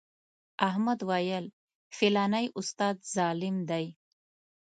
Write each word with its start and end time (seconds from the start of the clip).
احمد 0.69 0.99
ویل 1.09 1.45
فلانی 1.97 2.45
استاد 2.59 2.95
ظالم 3.13 3.55
دی. 3.69 3.85